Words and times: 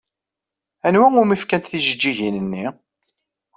Anwa 0.87 1.07
umi 1.21 1.35
fkant 1.41 1.69
tijeǧǧigin-nni? 1.71 2.65